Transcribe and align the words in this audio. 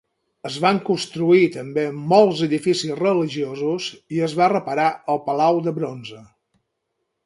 Es 0.49 0.53
van 0.61 0.79
construir 0.87 1.41
també 1.57 1.83
molts 2.15 2.41
edificis 2.47 2.97
religiosos 3.03 3.93
i 4.19 4.25
es 4.31 4.37
va 4.43 4.51
reparar 4.59 4.91
el 5.17 5.25
Palau 5.31 5.65
de 5.69 5.79
Bronze. 5.81 6.29